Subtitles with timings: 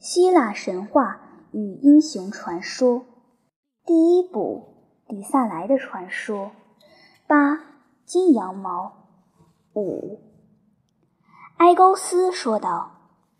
[0.00, 1.18] 希腊神话
[1.50, 3.02] 与英雄传说，
[3.84, 4.62] 第一部
[5.10, 6.46] 《底萨莱的传说》
[7.26, 7.58] 八
[8.06, 8.92] 金羊毛
[9.74, 10.20] 五。
[11.56, 12.92] 埃勾斯说道：“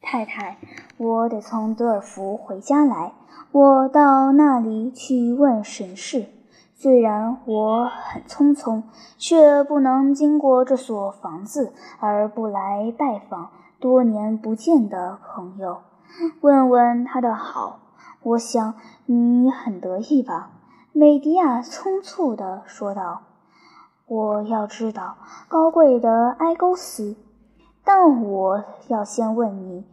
[0.02, 0.58] 太太，
[0.96, 3.12] 我得从德尔福回家来，
[3.52, 6.26] 我到那里去问神事。
[6.74, 8.82] 虽然我很匆匆，
[9.16, 15.82] 却不能经过这所房子而不来拜访多年不见的朋友。”
[16.40, 17.80] 问问他的好，
[18.22, 18.74] 我想
[19.06, 20.50] 你很得意吧？”
[20.92, 23.22] 美迪亚匆促地说道。
[24.08, 27.16] “我要知道，高贵的埃勾斯，
[27.84, 29.84] 但我要先问你：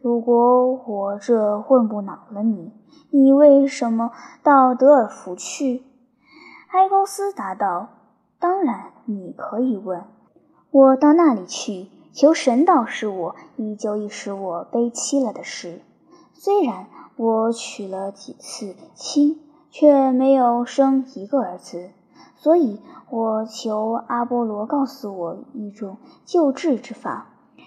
[0.00, 2.72] 如果我这问不恼了你，
[3.10, 5.82] 你为什么到德尔福去？”
[6.72, 7.88] 埃勾斯答道
[8.38, 10.04] ：“当然，你可以问。
[10.70, 15.82] 我到那里去。”求神导师我，依旧已使我悲戚了的事。
[16.32, 21.90] 虽然我娶了几次亲，却没有生一个儿子，
[22.36, 27.26] 所以我求阿波罗告诉我一种救治之法，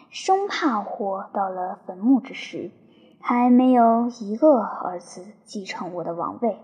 [0.09, 2.71] 生怕我到了坟墓之时，
[3.19, 6.57] 还没有一个儿子继承我的王位。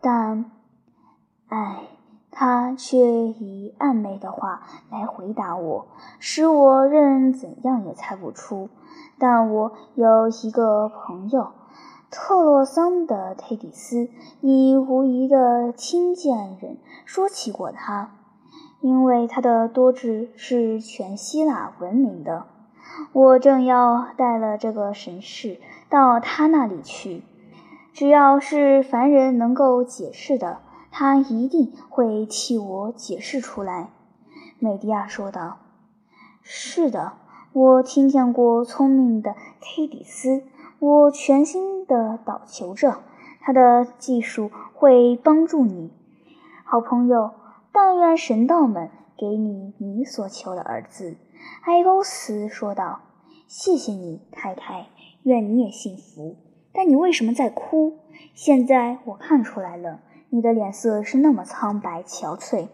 [0.00, 0.50] 但，
[1.46, 1.97] 唉。
[2.40, 5.88] 他却以暧昧的话来回答我，
[6.20, 8.68] 使我任怎样也猜不出。
[9.18, 11.50] 但我有一个朋友，
[12.12, 14.08] 特洛桑的忒底斯，
[14.40, 18.12] 你无疑的听见人说起过他，
[18.82, 22.46] 因为他的多智是全希腊闻名的。
[23.12, 27.24] 我正要带了这个神士到他那里去，
[27.92, 30.58] 只要是凡人能够解释的。
[30.90, 33.90] 他一定会替我解释出来，
[34.58, 35.58] 美迪亚说道。
[36.42, 37.12] “是的，
[37.52, 40.42] 我听见过聪明的忒底斯，
[40.78, 43.02] 我全心的祷求着，
[43.40, 45.92] 他的技术会帮助你，
[46.64, 47.32] 好朋友。
[47.70, 51.16] 但愿神道们给你你所求的儿子。”
[51.64, 53.00] 埃勾斯说道。
[53.46, 54.88] “谢谢你，太太，
[55.22, 56.36] 愿你也幸福。
[56.72, 57.98] 但你为什么在哭？
[58.34, 60.00] 现在我看出来了。”
[60.30, 62.68] 你的脸色是那么苍白憔悴，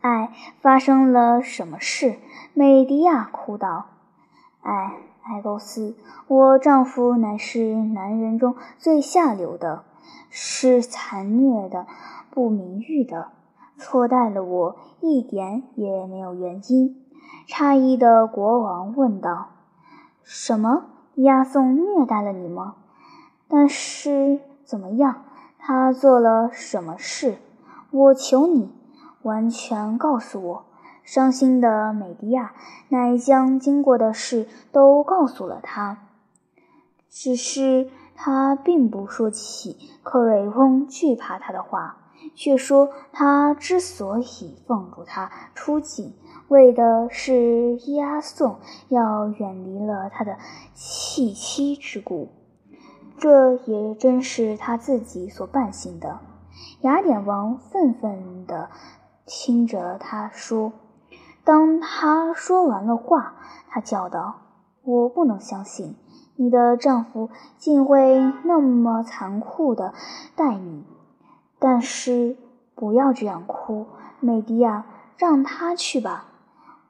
[0.00, 2.18] 哎，发生了什么事？
[2.54, 3.86] 美迪亚哭道
[4.62, 4.92] ：“哎，
[5.24, 5.96] 埃勾斯，
[6.28, 9.84] 我丈夫乃是男人中最下流的，
[10.30, 11.86] 是残虐的，
[12.30, 13.32] 不名誉的，
[13.76, 16.96] 错待了我一点也没有原因。”
[17.48, 19.48] 诧异的国王问道
[20.22, 20.84] ：“什么？
[21.16, 22.76] 押送虐待了你吗？
[23.48, 25.24] 但是怎么样？”
[25.64, 27.36] 他做了什么事？
[27.92, 28.72] 我求你，
[29.22, 30.64] 完全告诉我。
[31.04, 32.52] 伤心的美迪亚
[32.88, 35.98] 乃将经过的事都告诉了他，
[37.08, 41.96] 只是他并不说起克瑞翁惧怕他的话，
[42.34, 46.12] 却说他之所以放逐他出境，
[46.48, 48.58] 为的是押送
[48.88, 50.38] 要远离了他的
[50.74, 52.30] 弃妻之故。
[53.22, 56.18] 这也真是他自己所办行的。
[56.80, 58.68] 雅典王愤愤地
[59.24, 60.72] 听着他说。
[61.44, 63.36] 当他说完了话，
[63.68, 64.40] 他叫道
[64.82, 65.94] ：“我不能相信，
[66.34, 69.94] 你的丈夫竟会那么残酷地
[70.34, 70.84] 待你。
[71.60, 72.36] 但是
[72.74, 73.86] 不要这样哭，
[74.18, 74.84] 美迪亚，
[75.16, 76.24] 让他去吧。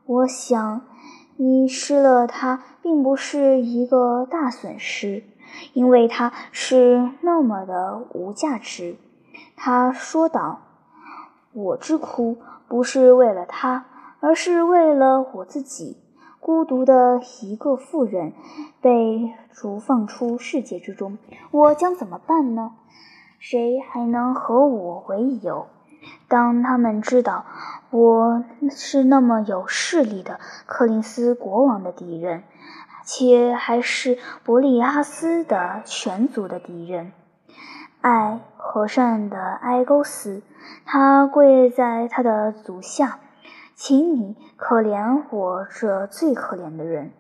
[0.07, 0.81] 我想，
[1.37, 5.25] 你失了他，并不是一个大损失。”
[5.73, 8.97] 因为他是那么的无价值，
[9.57, 10.61] 他说道
[11.53, 13.87] ：“我之哭不是为了他，
[14.21, 15.99] 而是为了我自己。
[16.41, 18.33] 孤独的一个妇人
[18.81, 21.19] 被逐放出世界之中，
[21.53, 22.73] 我将怎么办呢？
[23.39, 25.67] 谁还能和我为友？
[26.27, 27.45] 当他们知道
[27.91, 32.43] 我是那么有势力的柯林斯国王的敌人。”
[33.05, 37.13] 且还是伯利阿斯的全族的敌人，
[38.01, 40.43] 爱和善的埃勾斯，
[40.85, 43.19] 他跪在他的足下，
[43.75, 47.13] 请你可怜我这最可怜的人。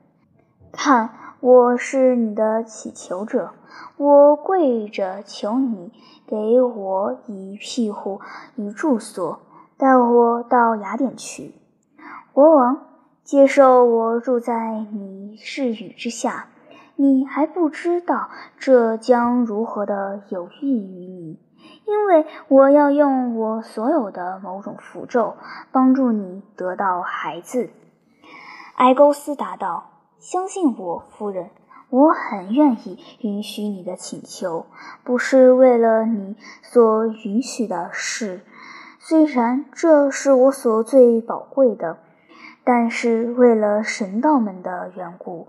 [0.73, 3.51] 看，我是你的乞求者，
[3.97, 5.93] 我跪着求你
[6.27, 8.21] 给我以庇护
[8.57, 9.41] 与住所，
[9.77, 11.55] 带我到雅典去，
[12.33, 12.92] 国王。
[13.25, 16.49] 接受我住在你视宇之下，
[16.97, 18.29] 你还不知道
[18.59, 21.39] 这将如何的有益于你，
[21.87, 25.37] 因为我要用我所有的某种符咒
[25.71, 27.71] 帮助你得到孩子。
[28.75, 31.51] 埃勾斯答道：“相信我，夫人，
[31.91, 34.67] 我很愿意允许你的请求，
[35.05, 38.41] 不是为了你所允许的事，
[38.99, 41.99] 虽然这是我所最宝贵的，
[42.65, 45.49] 但是为了神道们的缘故，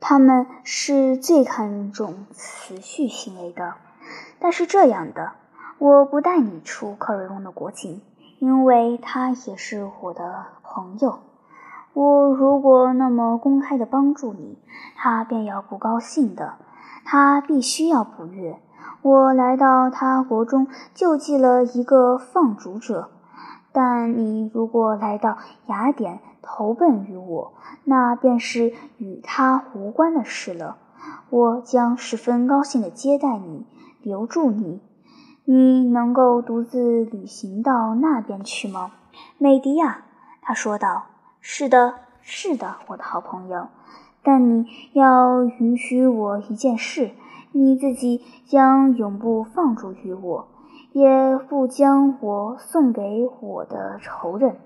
[0.00, 3.74] 他们是最看重辞序行为的。
[4.38, 5.32] 但是这样的，
[5.78, 8.02] 我不带你出克瑞翁的国境，
[8.38, 11.18] 因为他也是我的朋友。
[11.92, 14.58] 我如果那么公开的帮助你，
[14.96, 16.54] 他便要不高兴的。
[17.04, 18.58] 他必须要不悦。
[19.00, 23.10] 我来到他国中救济了一个放逐者，
[23.76, 25.36] 但你如果来到
[25.66, 27.52] 雅典投奔于我，
[27.84, 30.78] 那便是与他无关的事了。
[31.28, 33.66] 我将十分高兴地接待你，
[34.00, 34.80] 留住你。
[35.44, 38.92] 你能够独自旅行到那边去吗，
[39.36, 40.04] 美迪亚？
[40.40, 41.02] 他说道。
[41.42, 43.68] 是的，是的，我的好朋友。
[44.22, 47.10] 但你要允许我一件事：
[47.52, 50.48] 你自己将永不放逐于我，
[50.96, 54.56] 也不将我送给我的仇人，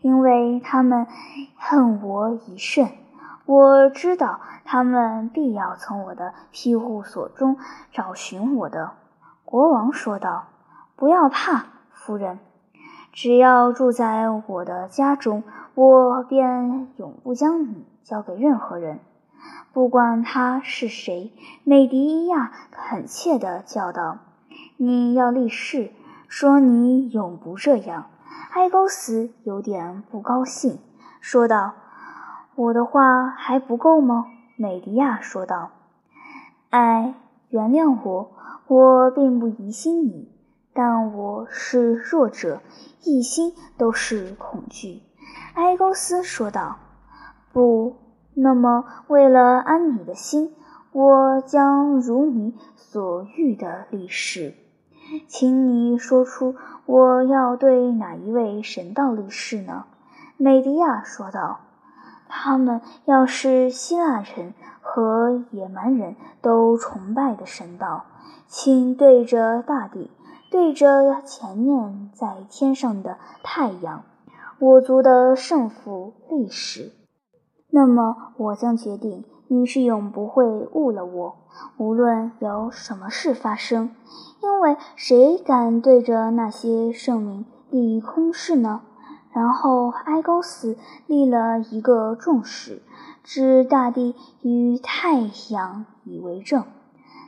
[0.00, 1.06] 因为他们
[1.58, 2.88] 恨我已甚。
[3.44, 7.58] 我知道他们必要从我的庇护所中
[7.90, 8.92] 找寻我的。
[9.44, 10.46] 国王说道
[10.96, 12.38] ：“不要怕，夫人。”
[13.12, 15.42] 只要住在我的家中，
[15.74, 19.00] 我便永不将你交给任何人，
[19.74, 21.30] 不管他是谁。”
[21.64, 24.16] 美迪亚恳切地叫道
[24.76, 25.92] ，“你要立誓，
[26.28, 28.06] 说你永不这样。”
[28.54, 30.78] 埃勾斯有点不高兴，
[31.20, 31.72] 说道
[32.54, 34.26] ：“我的话还不够吗？”
[34.56, 35.70] 美迪亚说道
[36.70, 37.14] ：“哎，
[37.48, 38.32] 原谅我，
[38.66, 40.30] 我并不疑心你。”
[40.74, 42.60] 但我是弱者，
[43.04, 45.02] 一心都是恐惧。”
[45.54, 46.76] 埃勾斯说道。
[47.52, 47.96] “不，
[48.34, 50.54] 那么为了安你的心，
[50.92, 52.54] 我将如你
[52.92, 54.52] 所欲的立誓。
[55.26, 59.86] 请你说出我要对哪一位神道立誓呢？”
[60.36, 61.60] 美迪亚说道。
[62.28, 64.52] “他们要是希腊人
[64.82, 68.04] 和野蛮人都崇拜的神道，
[68.46, 70.10] 请对着大地。”
[70.52, 74.04] 对着前面在天上的太阳，
[74.58, 76.92] 我族的圣父立誓，
[77.70, 81.36] 那么我将决定你是永不会误了我，
[81.76, 83.94] 无论有什么事发生。
[84.40, 88.80] 因为谁敢对着那些圣名立空誓呢？
[89.30, 90.76] 然后埃高斯
[91.06, 92.82] 立了一个重誓，
[93.22, 96.64] 指大地与太阳以为证。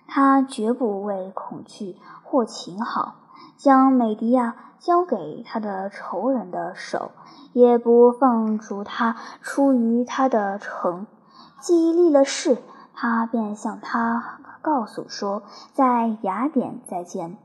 [0.06, 3.14] 他绝不为恐惧或情好，
[3.56, 7.12] 将美迪亚交给他的仇人的手，
[7.54, 11.06] 也不放逐他出于他的城。
[11.58, 12.58] 既立了誓，
[12.94, 15.42] 他便向他告诉说，
[15.72, 17.36] 在雅典再见。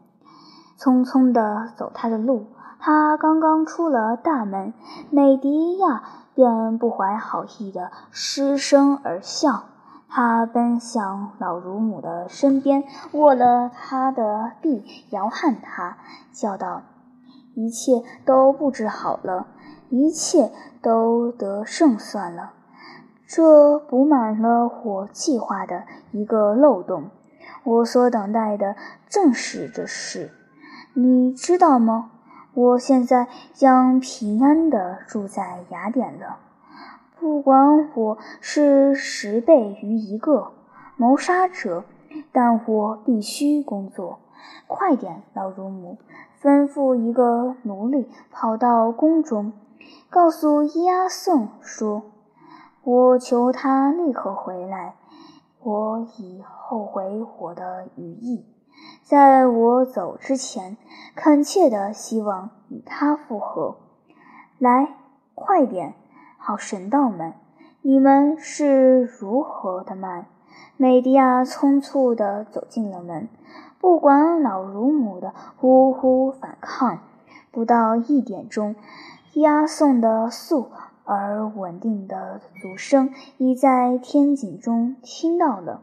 [0.78, 2.48] 匆匆地走他的路，
[2.80, 4.74] 他刚刚出了大门，
[5.10, 6.04] 美迪亚
[6.34, 9.64] 便不怀好意地失声而笑。
[10.12, 15.98] 他奔向老乳母的身边，握了她的臂，摇撼她，
[16.32, 16.82] 叫道
[17.54, 19.46] ：“一切都布置好了，
[19.90, 20.52] 一切
[20.82, 22.54] 都得胜算了。
[23.32, 27.12] 这补满了我计划的一个漏洞。
[27.64, 28.76] 我所等待的
[29.08, 30.32] 正是这事，
[30.96, 32.10] 你知道吗？
[32.56, 36.40] 我现在将平安地住在雅典了。”
[37.20, 40.54] 不管我是十倍于一个
[40.98, 41.84] 谋杀者，
[42.32, 44.18] 但我必须工作。
[44.66, 46.00] 快点，老乳母，
[46.42, 49.54] 吩咐一个奴隶跑到宫中，
[50.10, 52.04] 告诉伊阿宋说
[52.84, 54.96] ：“我求他立刻回来。
[55.62, 58.46] 我已后悔我的羽翼，
[59.04, 60.78] 在我走之前，
[61.16, 63.76] 恳切的希望与他复合。
[64.58, 64.96] 来，
[65.36, 65.96] 快点！”
[66.42, 67.34] 好神道们，
[67.82, 70.28] 你们是如何的慢？
[70.78, 73.28] 美迪亚匆促地走进了门，
[73.82, 77.00] 不管老乳母的呼呼反抗。
[77.52, 78.76] 不到一点钟，
[79.34, 80.64] 押送的速
[81.10, 85.82] 而稳定的足声已在天井中听到了。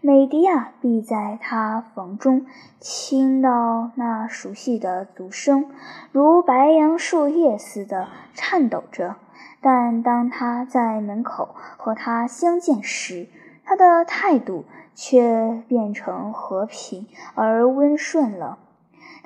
[0.00, 2.46] 美迪亚必在他房中
[2.80, 5.70] 听到那熟悉的足声，
[6.10, 9.16] 如白杨树叶似的颤抖着。
[9.60, 13.28] 但当他在门口和他相见时，
[13.64, 18.58] 他的态度却变成和平而温顺了。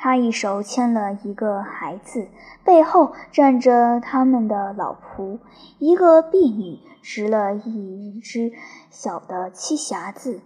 [0.03, 2.29] 他一手牵了一个孩子，
[2.65, 5.39] 背后站着他们的老仆，
[5.79, 8.51] 一个婢女执了一只
[8.89, 10.41] 小的七匣子。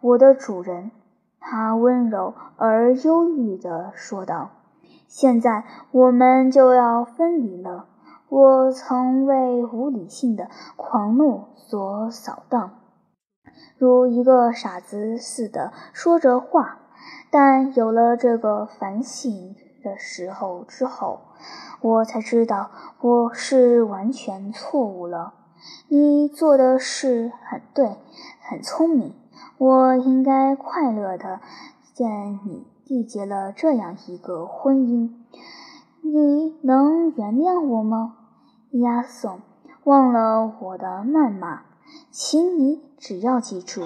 [0.00, 0.90] 我的主人，
[1.38, 4.52] 他温柔而忧郁地说道
[5.06, 7.84] ：“现在我们就要分离了。
[8.30, 12.78] 我曾为无理性的狂怒所扫荡。”
[13.76, 16.77] 如一个傻子似的说着话，
[17.30, 21.20] 但有了这个反省的时候之后，
[21.80, 22.70] 我才知道
[23.00, 25.34] 我是完全错误了。
[25.88, 27.96] 你做的事很对，
[28.40, 29.14] 很聪明，
[29.58, 31.40] 我应该快乐的
[31.92, 35.10] 见你缔结了这样一个婚姻。
[36.00, 38.16] 你能原谅我吗，
[38.70, 39.40] 押送？
[39.84, 41.62] 忘了我的谩骂。
[42.10, 43.82] 请你只要记住，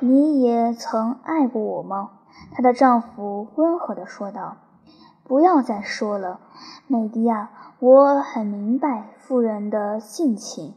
[0.00, 2.10] 你也曾爱过我吗？
[2.52, 4.56] 她的丈夫温和地说道。
[5.24, 6.38] 不要再说了，
[6.86, 7.50] 美迪亚。
[7.80, 10.74] 我很明白妇人的性情，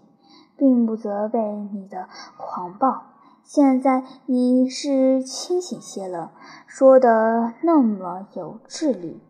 [0.57, 1.39] 并不责备
[1.71, 3.03] 你的狂暴。
[3.43, 6.31] 现在你是清醒些了，
[6.65, 9.21] 说的那么有智力。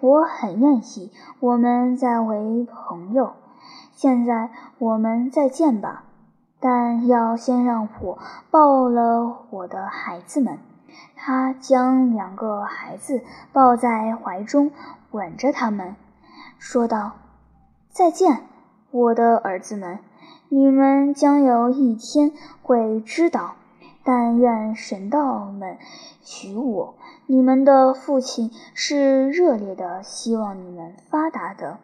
[0.00, 3.34] 我很愿意我们再为朋友。
[3.92, 6.04] 现在我们再见吧。
[6.58, 8.18] 但要先让我
[8.50, 10.58] 抱了我的孩子们。
[11.14, 13.22] 他将两个孩子
[13.52, 14.70] 抱在怀中，
[15.10, 15.96] 吻着他们，
[16.58, 17.12] 说道
[17.90, 18.42] ：“再见，
[18.90, 19.98] 我的儿子们！
[20.48, 23.54] 你们将有一天会知道。
[24.04, 25.78] 但愿神道们
[26.22, 26.94] 许我，
[27.26, 31.78] 你们的父亲是热烈的，希望你们发达的。”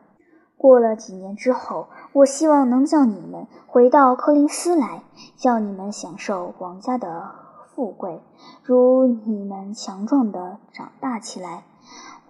[0.56, 5.02] 过了几年之后，我希望能叫你们回到柯林斯来，
[5.36, 7.32] 叫你们享受王家的
[7.74, 8.20] 富贵，
[8.62, 11.64] 如你们强壮的长大起来，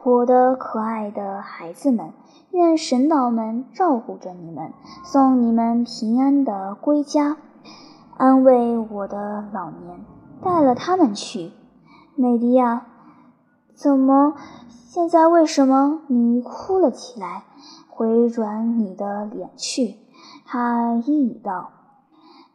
[0.04, 2.12] 我的可爱的孩子们。
[2.52, 7.38] 愿神道们照顾着你们，送你们平安的归家，
[8.18, 10.04] 安慰我的老年，
[10.42, 11.52] 带了他们去。
[12.14, 12.86] 美迪亚，
[13.74, 14.34] 怎么？
[14.68, 17.44] 现在为什么你哭了起来？
[17.88, 19.96] 回转你的脸去，
[20.44, 21.70] 他一语道：“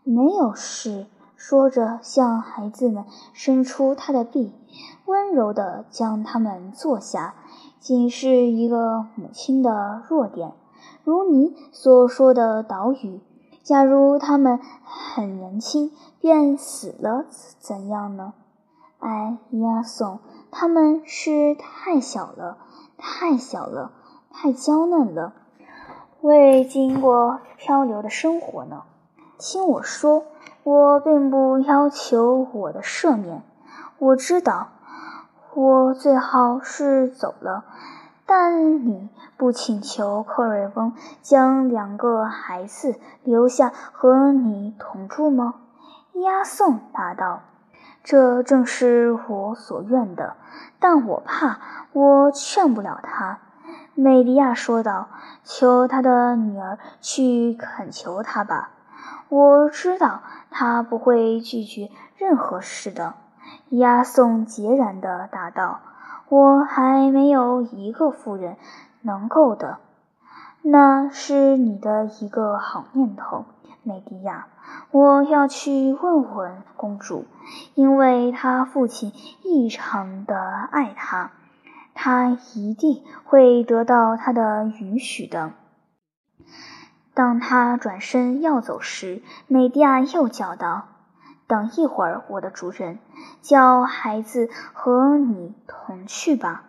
[0.06, 4.52] 没有事。”说着，向孩子们伸出他的臂，
[5.06, 7.36] 温柔地将他们坐下。
[7.80, 10.52] 仅是一个母亲的弱点，
[11.04, 13.22] 如你所说的岛屿。
[13.64, 17.26] 假如他们很年轻便死了，
[17.60, 18.34] 怎样呢？
[19.00, 20.20] 哎呀，宋，
[20.52, 22.58] 他们是太小了，
[22.98, 23.92] 太小了。
[24.30, 25.34] 太娇嫩了，
[26.22, 28.84] 未经过漂流的生活呢。
[29.40, 30.26] 听我说，
[30.70, 33.42] 我并不要求我的赦免。
[34.00, 34.68] 我知道，
[35.54, 37.64] 我最好是走了。
[38.26, 45.54] 但你不请求克瑞翁将两个孩子留下和你同住吗？
[46.16, 47.44] 押送答道
[48.04, 50.36] ：“这正是我所愿的，
[50.82, 51.60] 但我怕
[51.94, 53.40] 我劝不了他。”
[53.96, 55.08] 美迪亚说道
[55.46, 58.72] ：“求他的女儿去恳求他吧，
[59.30, 63.14] 我知道他不会拒绝任何事的。”
[63.70, 65.80] 押送孑然地答道
[66.30, 68.58] ：“我还没有一个妇人
[69.02, 69.78] 能够的。”
[70.62, 73.46] 那是你的一个好念头，
[73.84, 74.48] 美迪亚。
[74.92, 77.26] 我要去问问公主，
[77.74, 80.38] 因为她父亲异常的
[80.72, 81.32] 爱她。
[82.00, 85.54] 他一定会得到他的允许的。
[87.18, 90.84] 当他转身要走时，美蒂亚又叫道
[91.50, 93.00] ：“等一会儿，我的主人，
[93.42, 96.66] 叫孩子和你同去吧，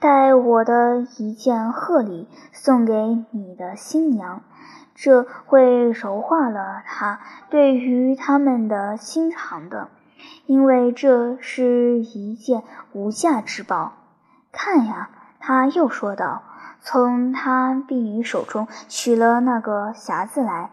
[0.00, 4.42] 带我的一件贺礼送给你的新娘，
[4.96, 9.86] 这会柔化了他对于他们的心肠的，
[10.46, 13.92] 因为这是一件无价之宝。”
[14.50, 16.42] 看呀，他又说道，
[16.82, 20.70] 从他婢女手中取了那个匣子来，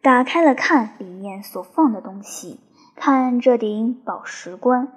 [0.00, 2.60] 打开了看里面所放的东西。
[2.94, 4.88] 看这顶宝石冠，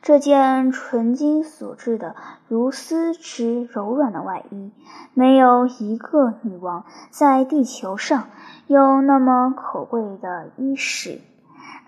[0.00, 2.16] 这件纯金所制的
[2.48, 4.72] 如丝之柔软的外衣，
[5.14, 8.24] 没有一个女王在地球上
[8.66, 11.20] 有那么可贵的衣饰。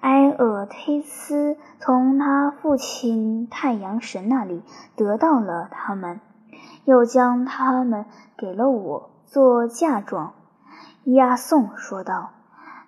[0.01, 4.63] 埃厄忒斯从他父亲太阳神那里
[4.97, 6.21] 得到了他们，
[6.85, 8.07] 又将他们
[8.37, 10.35] 给了我做嫁妆。
[11.05, 12.31] 亚颂说道：“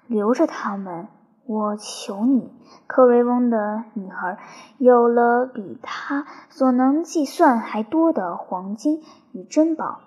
[0.06, 1.08] 留着他们，
[1.46, 2.52] 我求你，
[2.86, 4.38] 克瑞翁的女儿
[4.78, 9.02] 有了比他所能计算还多的黄金
[9.32, 10.00] 与珍宝，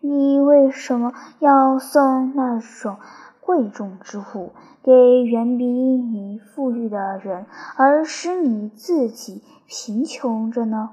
[0.00, 2.98] 你为什么要送那种
[3.40, 10.90] 贵重之物给远比你富裕的人，而使你自己贫穷着呢？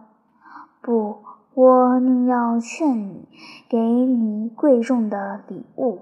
[0.81, 1.19] 不，
[1.53, 3.27] 我宁要劝你，
[3.67, 5.99] 给你贵重的礼物，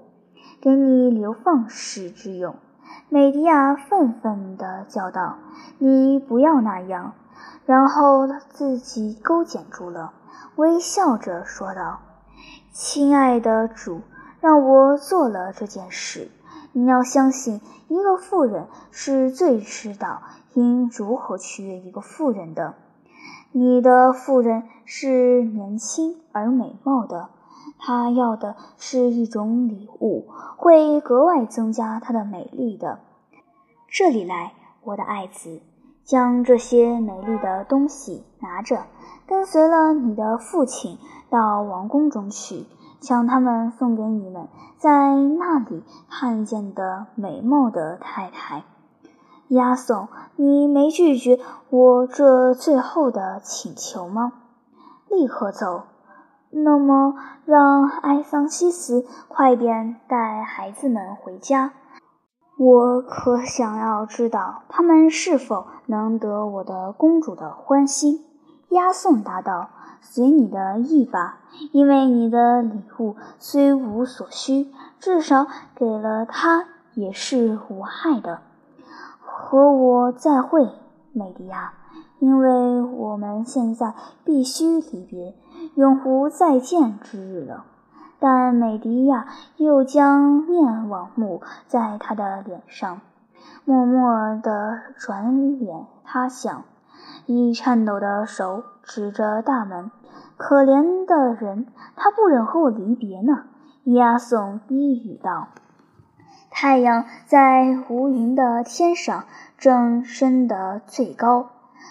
[0.60, 2.54] 给你流放时之用。
[3.08, 5.38] 美迪亚愤愤地叫道
[5.78, 7.14] ：“你不要那样！”
[7.66, 10.12] 然后自己勾剪住了，
[10.54, 11.98] 微笑着说道
[12.70, 14.02] ：“亲爱的主，
[14.40, 16.30] 让我做了这件事。
[16.72, 20.22] 你要相信，一个妇人是最知道
[20.54, 22.74] 应如何取悦一个妇人的。
[23.52, 27.30] 你的妇人是年轻而美貌的。”
[27.82, 30.26] 她要的是一种礼物，
[30.56, 33.00] 会格外增加她的美丽的。
[33.88, 34.52] 这里来，
[34.82, 35.62] 我的爱子，
[36.04, 38.84] 将这些美丽的东西拿着，
[39.26, 40.98] 跟随了你的父亲
[41.30, 42.66] 到王宫中去，
[43.00, 48.64] 将它们送给你们在那里看见的美貌的太太。
[49.50, 51.40] 押送，你没拒绝
[51.70, 54.32] 我这最后的请求吗？
[55.08, 55.82] 立刻走。
[56.50, 57.14] 那么，
[57.44, 61.72] 让埃桑西斯快点带孩子们回家。
[62.58, 68.24] 我可想要知道他们是否能得我的公主的欢心。
[68.68, 71.40] 押送答道：“随你的意吧，
[71.72, 78.42] 因为你的礼物虽无所需，至少给了他也是无害的。
[79.50, 80.68] 和我再会，
[81.12, 81.72] 美迪亚。”
[82.20, 85.34] 因为我们现在必须离别，
[85.74, 87.64] 永无再见之日了。
[88.20, 89.26] 但美迪亚
[89.56, 93.00] 又将面往目在他的脸上，
[93.64, 96.62] 默默地转脸他想，
[97.26, 99.90] 以颤抖的手指着大门。
[100.36, 101.66] 可怜的人，
[101.96, 103.44] 他不忍和我离别呢。
[103.84, 105.48] 亚颂低语道
[106.62, 109.24] ：“太阳在无云的天上
[109.56, 111.48] 正升得最高。”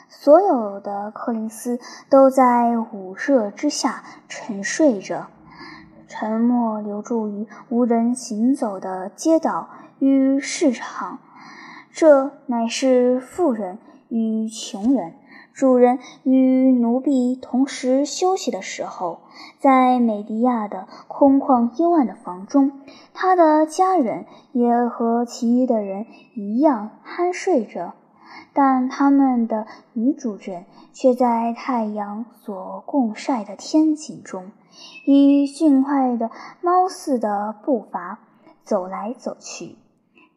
[0.08, 5.26] 所有的柯林斯都在午热之下沉睡着，
[6.08, 11.18] 沉默留住于无人行走的街道与市场。
[11.92, 13.80] 这乃是富人
[14.10, 15.16] 与穷人、
[15.60, 19.20] 主人与奴婢同时休息的时候。
[19.60, 22.72] 在美迪亚的空旷幽暗的房中，
[23.14, 27.94] 他的家人也和其余的人一样酣睡着。
[28.54, 34.52] 但他们的女主人却在太阳所共晒的天井中，
[35.06, 38.20] 以迅快的猫似的步伐
[38.64, 39.76] 走来走去，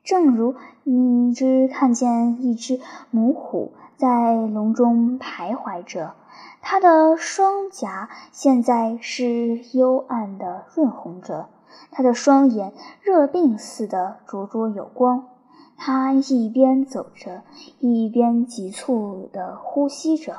[0.02, 2.80] 正如你只看见一只
[3.12, 3.72] 母虎
[4.03, 6.15] 在笼中徘徊着。
[6.61, 11.49] 它的双颊现在是幽暗的润红着，
[11.93, 15.29] 它的双眼热病似的灼灼有光。
[15.77, 17.45] 他一边走着，
[17.79, 20.38] 一边急促地呼吸着，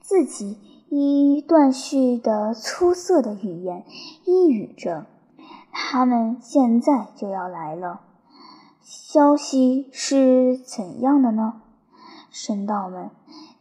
[0.00, 3.84] 自己以断续的粗涩的语言
[4.24, 5.06] 呓语着
[5.70, 8.00] ：“他们现在就要来了。
[8.80, 11.62] 消息是怎样的呢，
[12.32, 13.10] 神道们？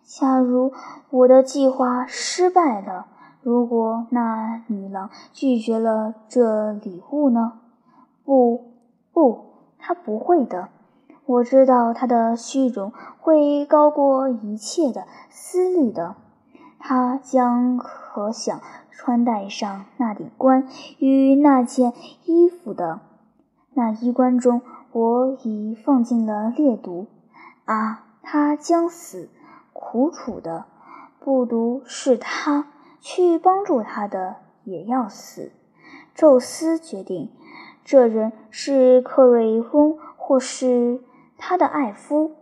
[0.04, 0.74] 假如
[1.12, 3.06] 我的计划失败了，
[3.44, 7.60] 如果那女郎拒绝了这礼物呢？
[8.26, 8.72] 不，
[9.14, 9.46] 不，
[9.78, 10.70] 她不会的。”
[11.28, 16.16] 我知道他的虚荣会高过一切的思虑的，
[16.78, 21.94] 他将可想穿戴上那顶冠与那件
[22.26, 23.00] 衣服的。
[23.74, 27.08] 那衣冠中我已放进了烈毒。
[27.64, 29.30] 啊，他将死，
[29.74, 30.66] 苦楚的。
[31.20, 32.68] 不独是他，
[33.00, 35.52] 去帮助他的也要死。
[36.16, 37.32] 宙斯决定，
[37.84, 41.02] 这人是克瑞翁，或是。
[41.44, 42.36] 他的爱夫，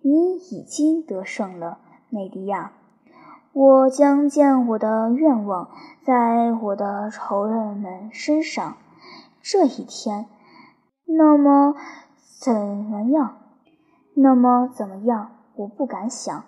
[0.00, 2.72] 你已经得胜了，美迪亚。
[3.52, 5.68] 我将见我的愿望
[6.02, 8.78] 在我的仇人们身上。
[9.42, 10.26] 这一天，
[11.04, 11.74] 那么
[12.40, 13.36] 怎么样？
[14.20, 15.30] 那么怎么样？
[15.54, 16.42] 我不敢想。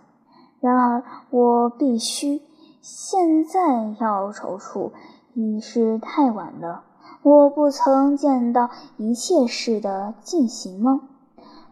[0.59, 2.43] 然而，我必须。
[2.81, 4.91] 现在要踌躇，
[5.35, 6.83] 已是太晚了。
[7.23, 11.03] 我不曾见到一切事的进行吗？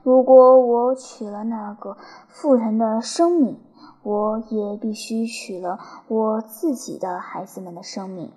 [0.04, 1.96] 如果我取了那个
[2.28, 3.58] 妇人的生命，
[4.02, 8.30] 我也必须取了我自己的孩子们的生命。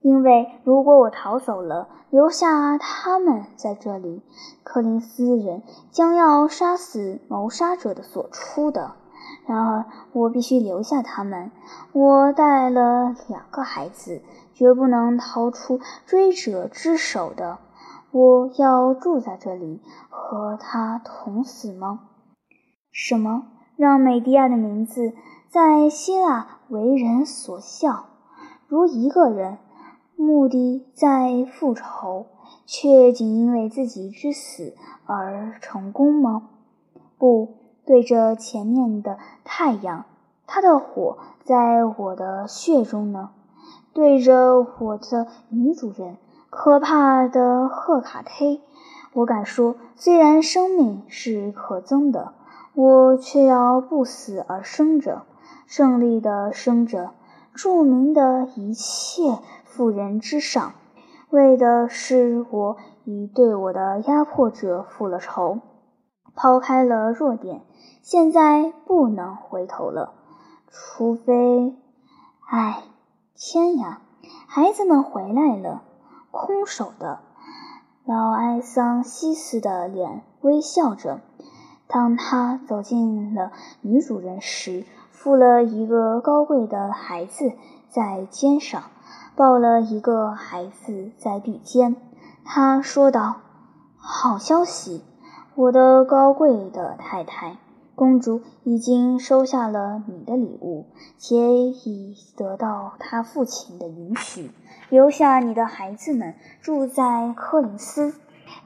[0.00, 4.22] 因为如果我逃走了，留下他们在这里，
[4.62, 8.92] 柯林斯人将要杀死谋杀者的所出的。
[9.46, 11.50] 然而，我必须留下他们。
[11.92, 14.22] 我带了两个孩子，
[14.54, 17.58] 绝不能逃出追者之手的。
[18.12, 22.00] 我要住在这里，和他同死吗？
[22.92, 25.12] 什么让美迪亚的名字
[25.50, 28.06] 在希腊为人所笑？
[28.68, 29.58] 如一个人。
[30.20, 32.26] 目的在复仇，
[32.66, 34.74] 却仅因为自己之死
[35.06, 36.48] 而成功吗？
[37.16, 37.54] 不，
[37.86, 40.06] 对着前面的太阳，
[40.44, 43.28] 他的火在我的血中呢；
[43.92, 46.16] 对着我的女主人，
[46.50, 48.58] 可怕的赫卡忒，
[49.12, 52.32] 我敢说，虽然生命是可憎的，
[52.74, 55.22] 我却要不死而生着，
[55.68, 57.12] 胜利的生着，
[57.54, 59.38] 著名的一切。
[59.78, 60.72] 妇人之上，
[61.30, 65.60] 为的是我已对我的压迫者复了仇，
[66.34, 67.62] 抛开了弱点，
[68.02, 70.14] 现在不能回头了，
[70.66, 71.76] 除非……
[72.50, 72.82] 唉，
[73.36, 74.02] 天呀！
[74.48, 75.82] 孩子们回来了，
[76.32, 77.20] 空手的。
[78.04, 81.20] 老埃桑西斯的脸微笑着，
[81.86, 87.52] 当他走进了女主人时，负了一个高贵的孩子
[87.88, 88.82] 在肩上。
[89.38, 91.94] 抱了一个孩子在臂间，
[92.44, 93.36] 他说道
[93.96, 95.04] ：“好消息，
[95.54, 97.56] 我的高贵的太太，
[97.94, 100.86] 公主已经收下了你的礼物，
[101.18, 104.50] 且已得到她父亲的允许，
[104.88, 108.14] 留下你的孩子们住在柯林斯。”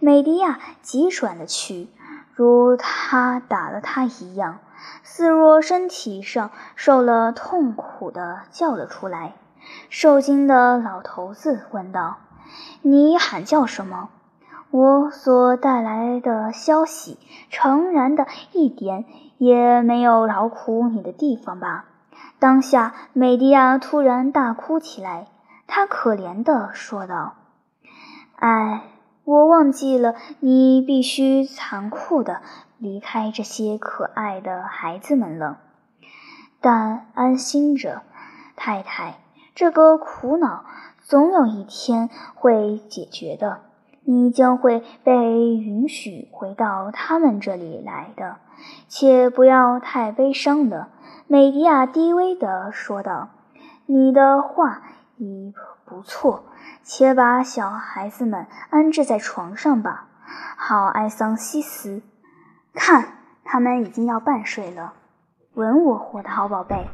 [0.01, 1.89] 美迪亚急转了去，
[2.33, 4.61] 如他打了他一样，
[5.03, 9.35] 似若身体上受了痛苦的叫了出来。
[9.88, 12.18] 受惊的老头子问道
[12.83, 14.09] ：“你喊叫什么？
[14.70, 17.18] 我所带来的消息，
[17.51, 19.05] 诚然的一点
[19.37, 21.85] 也没有劳苦你的地方吧？”
[22.38, 25.29] 当下，美迪亚突然大哭起来，
[25.66, 27.35] 她可怜地说道
[28.37, 28.83] ：“哎，
[29.25, 32.40] 我忘记了，你必须残酷地
[32.79, 35.59] 离开这些可爱的孩子们了。
[36.61, 38.03] 但安心着，
[38.57, 39.18] 太太。”
[39.55, 40.65] 这个苦恼
[41.01, 43.61] 总有一天会解决的，
[44.05, 45.12] 你将会被
[45.57, 48.37] 允许回到他们这里来的，
[48.88, 50.88] 且不要太悲伤了。”
[51.29, 53.31] 美迪亚低微地说道
[53.87, 54.83] ，“你的话
[55.17, 56.45] 已不错，
[56.83, 60.09] 且把小孩子们安置在床上吧。
[60.57, 62.03] 好，埃桑西斯，
[62.75, 64.95] 看，他们已经要半睡了。
[65.55, 66.87] 吻我，我的好宝贝。”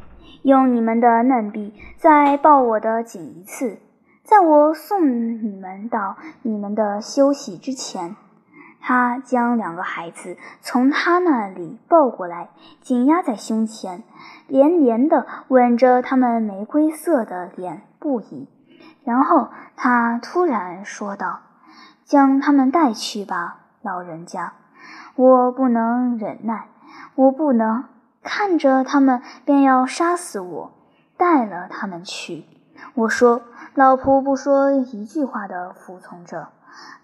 [0.43, 3.79] 用你们的嫩臂再抱我的紧一次，
[4.23, 8.15] 在我送你们到你们的休息之前，
[8.79, 12.49] 他将两个孩子从他那里抱过来，
[12.81, 14.03] 紧压在胸前，
[14.47, 18.47] 连连地吻着他们玫瑰色的脸不已。
[19.03, 21.39] 然后他突然说道
[22.05, 24.53] ：“将他们带去吧，老人家，
[25.15, 26.67] 我不能忍耐，
[27.15, 27.83] 我不能。”
[28.23, 30.71] 看着他们，便要杀死我。
[31.17, 32.45] 带了他们去。
[32.93, 33.41] 我说
[33.75, 36.47] ：“老仆不说一句话的服从着。”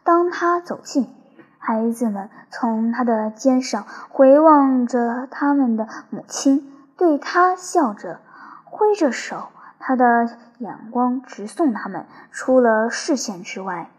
[0.06, 1.14] 当他走近，
[1.58, 8.22] 孩子们从他的肩上回望着他们的母亲，对他笑着，
[8.64, 9.50] 挥着手，
[9.80, 13.90] 他的眼光直送他们出了视线之外，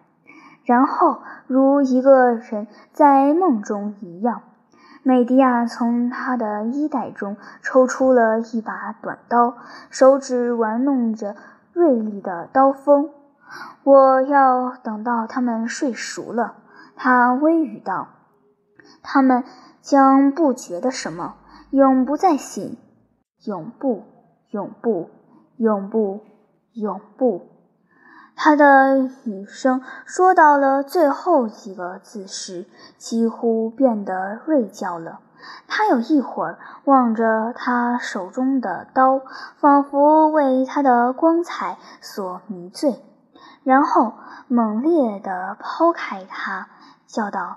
[0.64, 4.40] 然后如一个人在梦中一样。
[5.07, 9.55] 美迪亚从他的衣袋中抽出了一把短刀，
[9.88, 11.37] 手指玩弄着
[11.73, 13.11] 锐利的刀锋。
[13.85, 16.57] 我要等到他们睡熟了，
[16.97, 18.09] 他微语道
[19.01, 19.45] ：“他们
[19.81, 21.37] 将不觉得什么，
[21.71, 22.77] 永不再醒，
[23.45, 24.03] 永不，
[24.51, 25.09] 永不，
[25.57, 26.21] 永不，
[26.73, 27.42] 永不。”
[28.38, 32.66] 他的语声说到了最后几个字时，
[32.99, 35.20] 几乎变得锐叫了。
[35.66, 39.22] 他有一会儿望着他手中的刀，
[39.57, 43.03] 仿佛为他的光彩所迷醉，
[43.64, 44.12] 然后
[44.49, 46.68] 猛烈地抛开它，
[47.07, 47.57] 叫道：“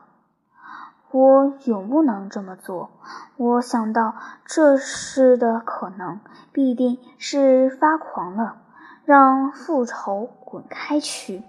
[1.12, 2.92] 我永不能这么做。
[3.36, 4.14] 我想到
[4.46, 6.22] 这事的可能，
[6.54, 8.56] 必定是发狂了。”
[9.06, 11.44] 让复仇滚开去，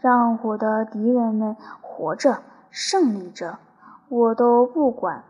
[0.00, 3.58] 让我的敌人们活着胜利着，
[4.08, 5.24] 我都不管。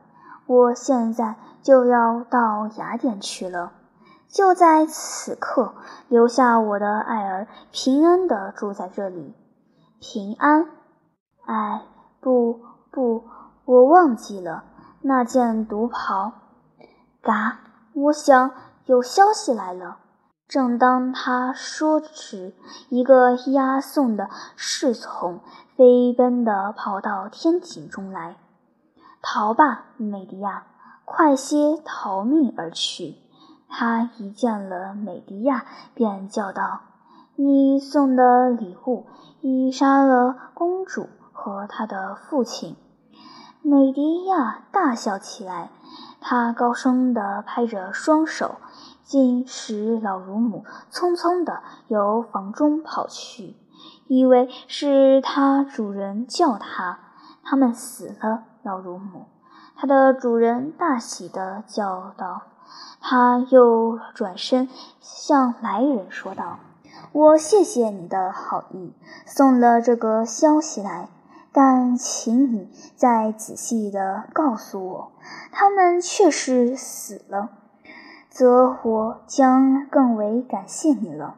[0.47, 3.73] 我现在就要到雅典去了。
[4.27, 5.75] 就在此刻，
[6.09, 9.35] 留下我的爱儿平安地住在这里。
[10.01, 10.67] 平安？
[11.45, 11.83] 哎，
[12.21, 13.25] 不不，
[13.65, 14.65] 我忘记了
[15.03, 16.33] 那件毒袍。
[17.21, 17.59] 嘎，
[17.93, 18.53] 我想
[18.87, 19.99] 有消息来了。
[20.51, 22.53] 正当他说时，
[22.89, 25.39] 一个押送的侍从
[25.77, 28.35] 飞奔地跑到天井中来。
[29.23, 30.65] 逃吧，美迪亚，
[31.05, 33.15] 快些逃命而去！
[33.69, 36.81] 他一见了美迪亚，便叫道
[37.39, 39.07] ：“你送的礼物
[39.43, 42.75] 已杀了公主和她的父亲。”
[43.63, 45.71] 美迪亚大笑起来，
[46.21, 48.57] 她高声地拍着双手，
[49.11, 53.57] 竟使老乳母匆匆地由房中跑去，
[54.07, 57.01] 以为是他主人叫他。
[57.43, 59.27] 他们死了，老乳母。
[59.75, 62.43] 他的主人大喜地叫道。
[63.01, 64.69] 他又转身
[65.01, 66.61] 向来人说道
[67.11, 68.93] ：“我谢谢你的好意，
[69.27, 71.09] 送了这个消息来，
[71.51, 75.13] 但请你再仔细地告诉我，
[75.51, 77.49] 他们确实死了，
[78.41, 81.35] 则我将更为感谢你了。”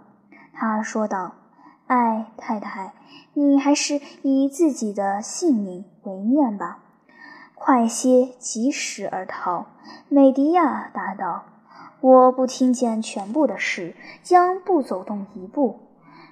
[0.54, 1.32] 他说道
[1.88, 2.94] ：“哎，太太，
[3.32, 6.78] 你还是以自己的性命为念吧，
[7.56, 9.66] 快些及时而逃。”
[10.08, 11.42] 美迪亚答道。
[12.00, 15.80] 我不听见全部的事，将不走动一步。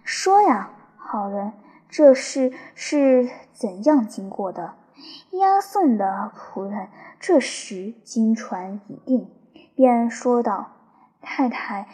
[0.04, 1.52] 说呀，好人，
[1.88, 4.74] 这事是怎样经过的？
[5.32, 6.86] 押送的仆人
[7.18, 9.28] 这时经传已定，
[9.74, 10.68] 便说道
[11.22, 11.88] ：“太太，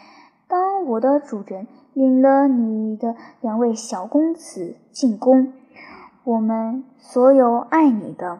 [0.47, 5.53] 当我的主人领了你的两位小公子进宫，
[6.23, 8.39] 我们所有爱你的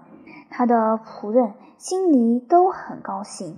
[0.49, 3.58] 他的仆人心里都很高兴。”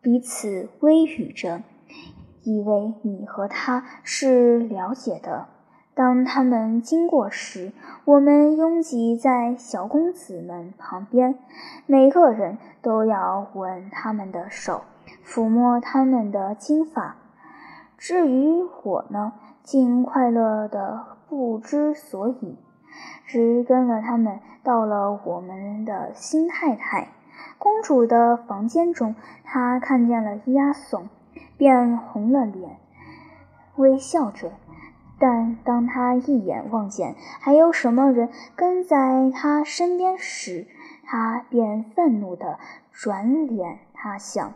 [0.00, 1.62] 彼此微语着，
[2.42, 5.48] 以为你和他是了解的。
[5.94, 7.72] 当他们经过时，
[8.04, 11.38] 我们拥挤在小公子们旁边，
[11.86, 14.82] 每个人都要吻他们的手，
[15.24, 17.14] 抚摸他们的金发。
[17.96, 22.58] 至于我呢，竟快乐的不知所以，
[23.24, 27.08] 只跟了他们到了我们的新太太。
[27.56, 31.08] 公主的房间中，她看见了押送，
[31.56, 32.78] 便红了脸，
[33.76, 34.50] 微笑着。
[35.18, 40.66] 但当他一眼望见还有什么人跟在他身边时，
[41.04, 42.58] 他便愤怒地
[42.92, 44.52] 转脸他想，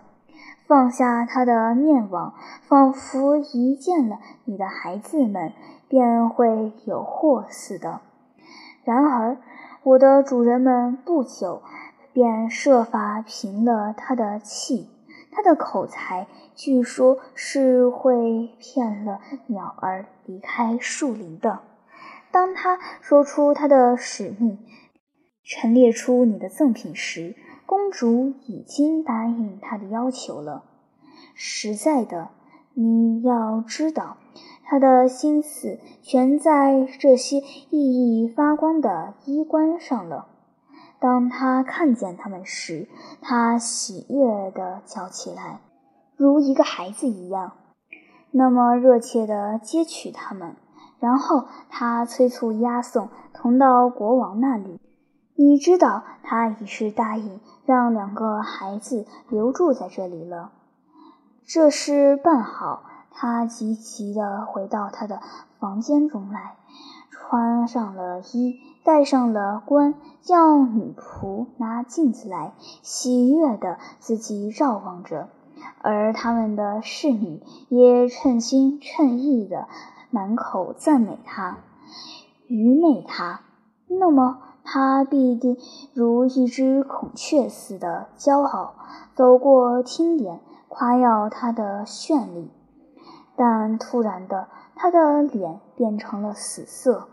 [0.67, 5.53] 放下他的面网，仿佛一见了你的孩子们
[5.89, 8.01] 便会有祸似的。
[8.85, 9.37] 然而，
[9.83, 11.63] 我的主人们不久。
[12.11, 14.89] 便设法平了他的气。
[15.31, 21.61] 他的口才，据说是会骗了鸟儿离开树林的。
[22.31, 24.59] 当他说出他的使命，
[25.43, 30.65] 陈列出你的赠品时，公主已经答应他的要求了。
[31.35, 32.31] 实在的，
[32.75, 34.17] 你要知道，
[34.65, 40.29] 他的心思全在这些熠熠发光的衣冠上了。
[41.01, 42.89] 当他看见他们时，
[43.21, 45.61] 他喜悦地叫起来，
[46.17, 47.53] 如一个孩子一样，
[48.33, 50.57] 那么热切地接取他们。
[51.01, 54.81] 然后他催促押送同到国王那里。
[55.37, 60.51] 你知道，他已是答应让两个孩子留住在这里了。
[61.47, 62.83] 这事办好，
[63.13, 65.21] 他急急地回到他的
[65.61, 66.57] 房间中来。
[67.11, 75.29] 穿上了衣，戴上了冠，叫女仆拿镜子来，喜悦地自己照望着，
[75.83, 79.69] 而他们的侍女也称心称意地
[80.11, 81.59] 满口赞美他，
[82.47, 83.41] 愚昧他。
[83.89, 85.57] 那么他必定
[85.95, 88.75] 如一只孔雀似的骄傲，
[89.15, 92.51] 走过厅殿，夸耀他的绚丽。
[93.37, 97.09] 但突然的，他的脸变成了死色。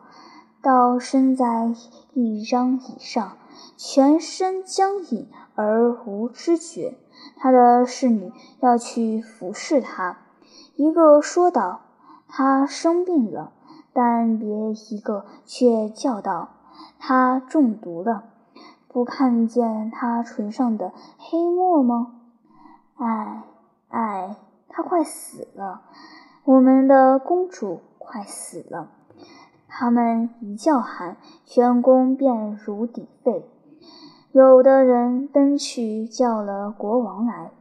[0.65, 1.75] 倒身在
[2.15, 3.38] 一张椅上，
[3.78, 6.97] 全身僵硬而无知觉。
[7.38, 10.17] 他的侍女要去服侍他，
[10.75, 11.82] 一个说道
[12.28, 13.51] ：“他生病了。”
[13.93, 14.47] 但别
[14.89, 16.49] 一个却叫道
[16.97, 18.23] ：“他中毒了。”
[18.89, 22.15] 不看见他唇上的黑墨吗？
[22.95, 23.43] 唉
[23.89, 24.36] 唉，
[24.67, 25.84] 他快死了，
[26.43, 28.89] 我们的公主快死了。
[29.78, 33.44] 他们一叫喊，全宫便如鼎沸。
[34.32, 37.52] 有的人奔去叫了国王来，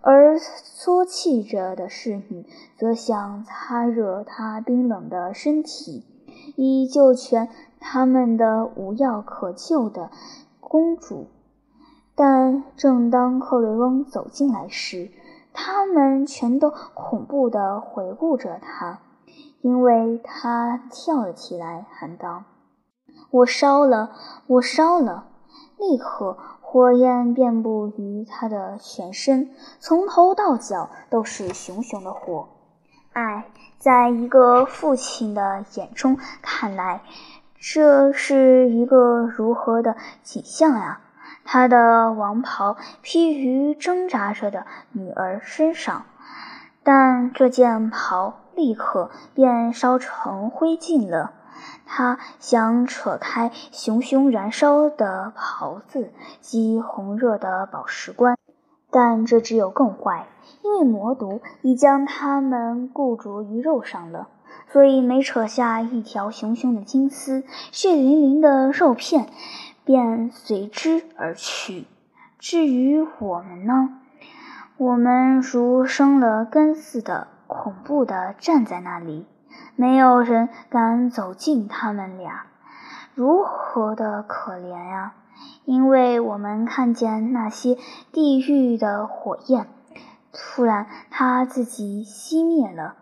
[0.00, 2.46] 而缩气着的侍女
[2.78, 6.04] 则想擦热她冰冷的身体，
[6.54, 7.48] 以救全
[7.80, 10.10] 他们的无药可救的
[10.60, 11.26] 公主。
[12.14, 15.10] 但正当克瑞翁走进来时，
[15.52, 19.00] 他们全都恐怖地回顾着他，
[19.64, 22.44] 因为他跳了起来，喊道
[23.32, 24.10] ：“我烧了，
[24.46, 25.28] 我烧了！”
[25.80, 26.36] 立刻。
[26.60, 32.48] 火焰遍布于他的全身，从头到脚都是熊熊的火。
[33.12, 33.46] 唉，
[33.78, 37.02] 在一个父亲的眼中看来，
[37.58, 41.00] 这是一个如何的景象呀！
[41.44, 46.04] 他的王袍披于挣扎着的女儿身上，
[46.82, 51.32] 但这件袍立刻便烧成灰烬了。
[51.86, 58.36] 他想扯开熊熊燃烧的袍子及红热的宝石冠，
[58.90, 60.26] 但这只有更坏，
[60.62, 64.28] 因为魔毒已将它们固着于肉上了。
[64.72, 69.28] 所以每扯下一条熊熊的金丝，血淋淋的肉片
[69.84, 71.86] 便随之而去。
[72.38, 74.00] 至于我们呢？
[74.76, 79.26] 我们如生了根似的，恐怖地站在那里。
[79.76, 82.46] 没有人敢走近他们俩，
[83.14, 85.14] 如何的可怜呀！
[85.64, 87.78] 因为我们看见那些
[88.12, 89.68] 地狱的火焰，
[90.32, 92.96] 突然他自己熄灭了。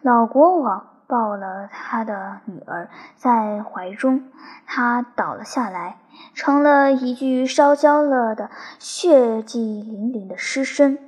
[0.00, 4.24] 老国王抱了他的女儿在怀中，
[4.66, 5.98] 他倒了下来，
[6.34, 11.07] 成了一具烧焦了的血迹淋淋的尸身。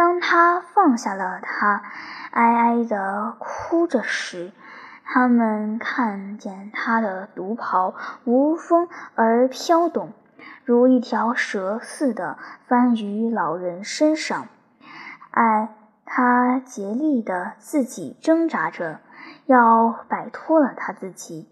[0.00, 1.82] 当他放下了他。
[2.30, 4.50] 哀哀地哭着时，
[5.04, 10.14] 他们看见他的独袍无风而飘动，
[10.64, 14.48] 如一条蛇似的翻于老人身上。
[15.32, 15.68] 哎，
[16.06, 19.00] 他竭力地自己挣扎着，
[19.44, 21.46] 要摆脱了他自己，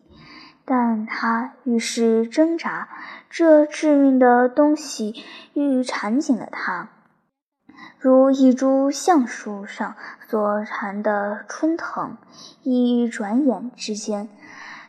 [0.65, 2.89] 但他愈是挣扎，
[3.29, 6.89] 这致命的东西愈缠紧了他。
[8.01, 9.97] 如一株橡树上
[10.29, 12.17] 所缠的春藤，
[12.63, 14.29] 一转眼之间，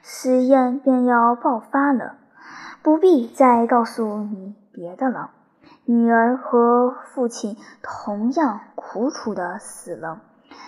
[0.04, 2.18] 死焰便要爆发了。
[2.84, 5.32] 不必再告诉你别的了。
[5.86, 10.22] 女儿和父亲同样苦楚的死了，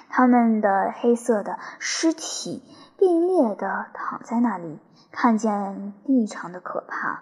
[0.10, 2.63] 他们的黑色的尸体
[2.97, 4.80] 并列的躺在那里，
[5.12, 7.21] 看见异常的可怕。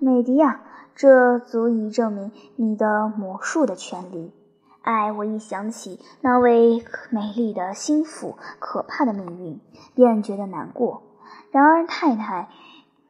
[0.00, 0.62] 美迪亚，
[0.96, 4.34] 这足以证明你的魔术的权利。
[4.82, 9.60] 哎，我一想起那位美丽的心腹可怕的命运，
[9.94, 11.02] 便觉得难过。
[11.50, 12.48] 然而，太太，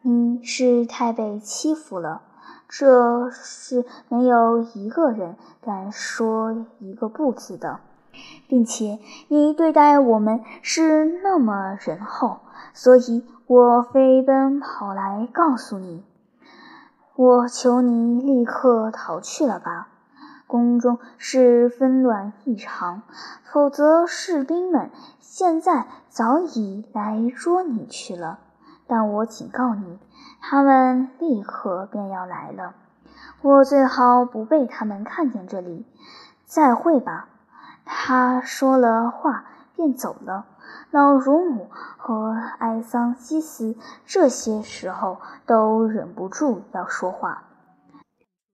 [0.03, 2.23] 你是太被欺负了，
[2.69, 7.81] 这是没有一个人敢说一个不字的，
[8.49, 12.39] 并且你对待我们是那么仁厚，
[12.73, 16.05] 所以我飞奔跑来告诉你，
[17.15, 19.89] 我求你立刻逃去了吧。
[20.49, 23.03] 宫中是纷乱异常，
[23.45, 28.41] 否则士兵们现在早已来捉你去了。
[28.89, 30.01] 但我警告你，
[30.41, 32.75] 他们立刻便要来了。
[33.43, 35.87] 我最好不被他们看见这里。
[36.47, 37.29] 再会吧。
[37.85, 39.45] 他说了话
[39.77, 40.47] 便走了。
[40.91, 47.48] 老乳母和埃桑西斯这些时候都忍不住要说话。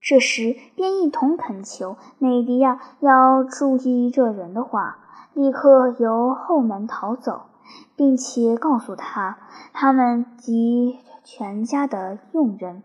[0.05, 4.99] 这时，便一同恳求美迪亚要注意这人的话，
[5.33, 7.47] 立刻由后门逃走，
[7.95, 9.39] 并且告诉他，
[9.73, 12.83] 他们及全家的佣人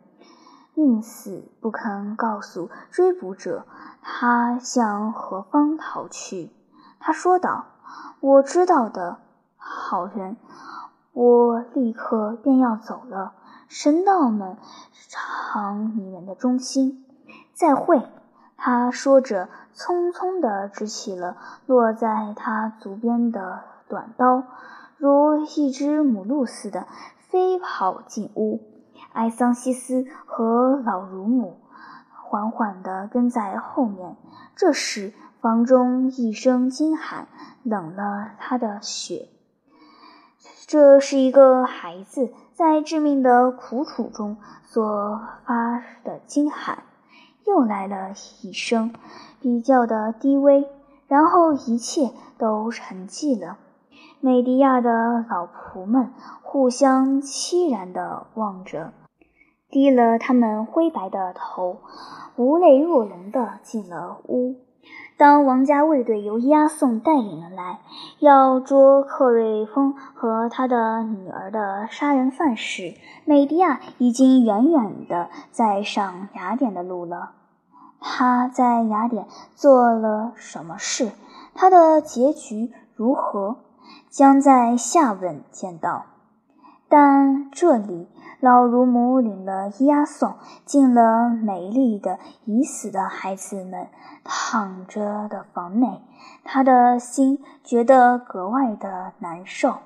[0.72, 3.66] 宁死不肯告诉追捕者
[4.00, 6.50] 他向何方逃去。
[6.98, 7.66] 他说道
[8.20, 9.18] ：“我知道的，
[9.58, 10.38] 好人，
[11.12, 13.34] 我立刻便要走了。
[13.68, 14.56] 神道们
[15.10, 17.04] 偿你们的忠心。”
[17.60, 18.02] 再会，
[18.56, 24.44] 他说着，匆匆地执起了落在他足边的短刀，
[24.96, 26.86] 如一只母鹿似的
[27.18, 28.62] 飞跑进屋。
[29.12, 31.58] 埃桑西斯和老乳母
[32.24, 34.16] 缓缓地跟在后面。
[34.56, 37.28] 这时，房中一声惊喊，
[37.62, 39.28] 冷了他的血。
[40.66, 46.84] 这是一个孩子在致命的苦楚中所发的惊喊。
[47.46, 48.12] 又来了
[48.42, 48.92] 一声，
[49.40, 50.68] 比较的低微，
[51.08, 53.58] 然后一切都沉寂了。
[54.20, 56.12] 美迪亚的老仆们
[56.42, 58.92] 互相凄然地望着，
[59.70, 61.78] 低了他们灰白的头，
[62.36, 64.56] 无泪若龙地进了屋。
[65.20, 67.80] 当王家卫队由押送带领了来，
[68.20, 72.94] 要捉克瑞峰和他的女儿的杀人犯时，
[73.26, 77.32] 美迪亚已经远远的在上雅典的路了。
[78.00, 81.12] 他在雅典做了什么事？
[81.54, 83.56] 他的结局如何？
[84.08, 86.06] 将在下文见到。
[86.88, 88.08] 但这里。
[88.40, 93.88] 老乳母领了押送进了美丽的已死的孩子们
[94.24, 96.00] 躺着的房内，
[96.42, 99.76] 他的心觉得格外的难受，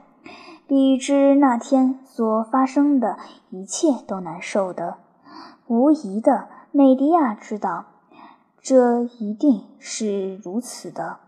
[0.68, 3.18] 比之那天所发生的
[3.50, 4.98] 一切都难受的。
[5.66, 7.86] 无疑的，美迪亚知道，
[8.60, 11.23] 这一定是如此的。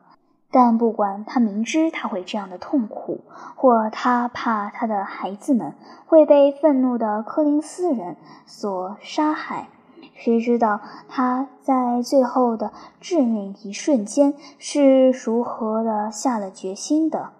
[0.59, 3.21] 但不管他明知他会这样的痛苦，
[3.57, 5.75] 或他怕他的孩子们
[6.07, 9.69] 会被愤怒的柯林斯人所杀害，
[10.15, 10.81] 谁知道
[11.11, 17.33] 他在最后的致命一瞬间是如何的下了决心的？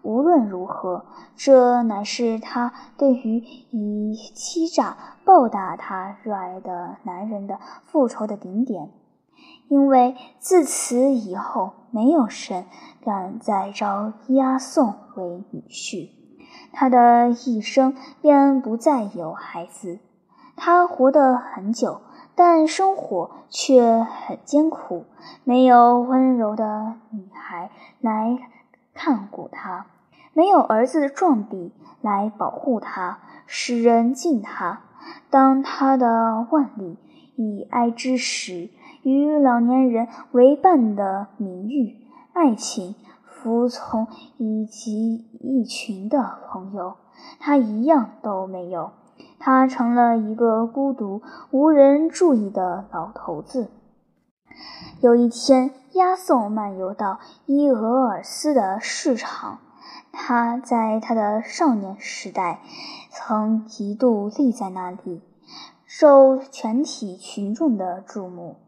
[0.00, 1.04] 无论如何，
[1.36, 8.88] 这乃是他对于以欺诈报答他热爱的男人的复仇的顶点。
[9.68, 12.66] 因为自此以后，没有神
[13.04, 16.10] 敢再招押送为女婿，
[16.72, 19.98] 他的一生便不再有孩子。
[20.56, 22.00] 他活得很久，
[22.34, 25.04] 但生活却很艰苦，
[25.42, 27.70] 没有温柔的女孩
[28.00, 28.38] 来
[28.92, 29.86] 看顾他，
[30.32, 34.82] 没有儿子壮弟来保护他，使人敬他。
[35.28, 36.96] 当他的万里
[37.34, 38.70] 以哀之时，
[39.04, 41.96] 与老年人为伴的名誉、
[42.32, 46.96] 爱情、服从以及一群的朋友，
[47.38, 48.92] 他一样都没有。
[49.38, 53.70] 他成了一个孤独、无人注意的老头子。
[55.00, 59.58] 有一天，押送漫游到伊俄尔斯的市场。
[60.12, 62.60] 他在他的少年时代
[63.10, 65.20] 曾一度立在那里，
[65.84, 68.63] 受全体群众的注目。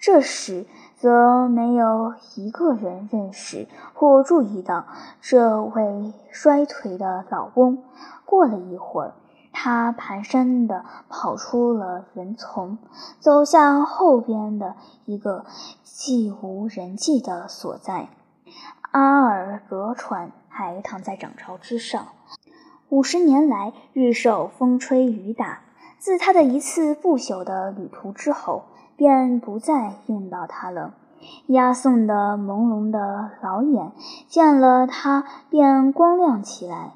[0.00, 0.64] 这时，
[0.96, 4.86] 则没有一个人认识或注意到
[5.20, 7.82] 这位衰颓的老翁。
[8.24, 9.14] 过了一会儿，
[9.52, 12.78] 他蹒跚地跑出了人丛，
[13.18, 15.44] 走向后边的一个
[15.82, 18.08] 既无人迹的所在。
[18.92, 22.06] 阿尔格船还躺在涨潮之上，
[22.88, 25.62] 五十年来日受风吹雨打。
[25.98, 28.62] 自他的一次不朽的旅途之后。
[28.98, 30.92] 便不再用到它了。
[31.46, 33.92] 押送的朦胧的老眼
[34.28, 36.94] 见了他，便光亮起来，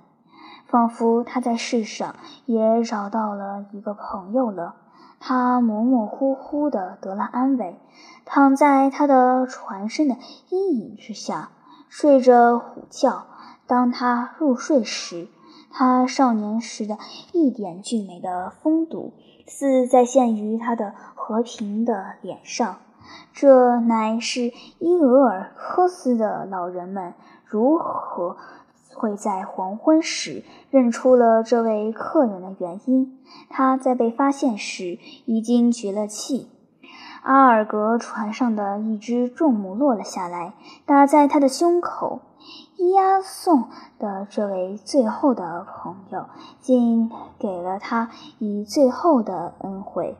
[0.67, 2.15] 仿佛他在世上
[2.47, 4.75] 也找到了一个朋友了。
[5.21, 7.79] 他模模糊糊的得了安慰，
[8.25, 10.17] 躺在他的船身的
[10.49, 11.51] 阴影之下，
[11.89, 13.27] 睡着虎觉。
[13.67, 15.29] 当他入睡时，
[15.71, 16.99] 他少年时的
[17.33, 19.15] 一点俊美的风度。
[19.47, 22.79] 似再现于他的和平的脸上，
[23.33, 27.15] 这乃是伊俄尔科斯的老人们
[27.45, 28.37] 如何
[28.95, 33.19] 会在黄昏时认出了这位客人的原因。
[33.49, 36.49] 他在被发现时已经绝了气。
[37.23, 42.21] 阿尔格船上的一只重木落了下来，打在他的胸口。
[42.91, 43.69] 押送
[43.99, 46.27] 的这位最后的朋友，
[46.61, 50.17] 竟给了他以最后的恩惠。